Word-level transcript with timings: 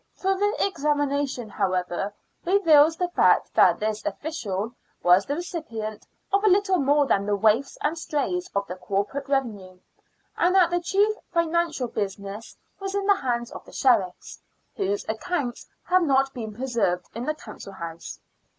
Further 0.15 0.51
examination, 0.57 1.47
however, 1.47 2.11
reveals 2.43 2.97
the 2.97 3.09
fact 3.09 3.53
that 3.53 3.79
this 3.79 4.03
official 4.03 4.73
was 5.03 5.27
the 5.27 5.35
recipient 5.35 6.07
of 6.33 6.41
little 6.43 6.79
more 6.79 7.05
than 7.05 7.27
the 7.27 7.35
waifs 7.35 7.77
and 7.83 7.95
strays 7.95 8.49
of 8.55 8.65
the 8.65 8.77
corporate 8.77 9.29
revenue, 9.29 9.77
and 10.39 10.55
that 10.55 10.71
the 10.71 10.81
chief 10.81 11.13
financial 11.31 11.87
business 11.87 12.57
was 12.79 12.95
in 12.95 13.05
the 13.05 13.17
hands 13.17 13.51
of 13.51 13.63
the 13.63 13.71
Sheriffs, 13.73 14.41
whose 14.75 15.05
accounts 15.07 15.67
have 15.83 16.01
not 16.01 16.33
been 16.33 16.51
preserved 16.55 17.05
in 17.13 17.25
the 17.27 17.35
Council 17.35 17.73
House. 17.73 18.19